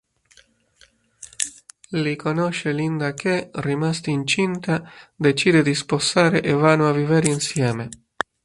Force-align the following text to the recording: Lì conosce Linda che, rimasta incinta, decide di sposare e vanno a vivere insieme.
Lì 1.89 2.15
conosce 2.15 2.71
Linda 2.71 3.13
che, 3.13 3.51
rimasta 3.53 4.09
incinta, 4.09 4.81
decide 5.15 5.61
di 5.61 5.75
sposare 5.75 6.41
e 6.41 6.53
vanno 6.53 6.89
a 6.89 6.91
vivere 6.91 7.27
insieme. 7.27 7.87